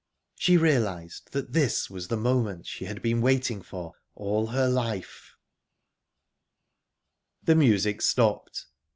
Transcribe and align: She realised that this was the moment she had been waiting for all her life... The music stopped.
She 0.33 0.57
realised 0.57 1.29
that 1.31 1.53
this 1.53 1.87
was 1.87 2.07
the 2.07 2.17
moment 2.17 2.65
she 2.65 2.85
had 2.85 3.03
been 3.03 3.21
waiting 3.21 3.61
for 3.61 3.93
all 4.15 4.47
her 4.47 4.67
life... 4.67 5.35
The 7.43 7.53
music 7.53 8.01
stopped. 8.01 8.65